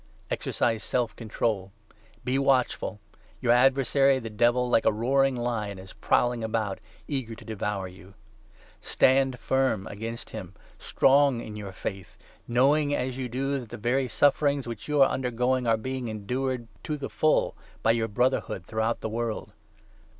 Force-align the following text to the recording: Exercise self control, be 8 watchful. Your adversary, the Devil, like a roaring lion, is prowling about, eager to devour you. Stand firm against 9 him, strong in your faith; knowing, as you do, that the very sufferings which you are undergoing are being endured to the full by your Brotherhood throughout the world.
Exercise 0.31 0.83
self 0.83 1.15
control, 1.15 1.71
be 2.23 2.33
8 2.33 2.37
watchful. 2.39 2.99
Your 3.39 3.51
adversary, 3.51 4.17
the 4.17 4.31
Devil, 4.31 4.67
like 4.67 4.83
a 4.83 4.91
roaring 4.91 5.35
lion, 5.35 5.77
is 5.77 5.93
prowling 5.93 6.43
about, 6.43 6.79
eager 7.07 7.35
to 7.35 7.45
devour 7.45 7.87
you. 7.87 8.15
Stand 8.81 9.37
firm 9.39 9.85
against 9.85 10.33
9 10.33 10.41
him, 10.41 10.53
strong 10.79 11.39
in 11.39 11.55
your 11.55 11.71
faith; 11.71 12.17
knowing, 12.47 12.95
as 12.95 13.19
you 13.19 13.29
do, 13.29 13.59
that 13.59 13.69
the 13.69 13.77
very 13.77 14.07
sufferings 14.07 14.65
which 14.67 14.87
you 14.87 15.03
are 15.03 15.07
undergoing 15.07 15.67
are 15.67 15.77
being 15.77 16.07
endured 16.07 16.67
to 16.83 16.97
the 16.97 17.07
full 17.07 17.55
by 17.83 17.91
your 17.91 18.07
Brotherhood 18.07 18.65
throughout 18.65 19.01
the 19.01 19.09
world. 19.09 19.53